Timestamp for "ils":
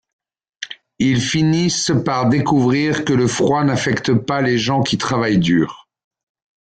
0.97-1.21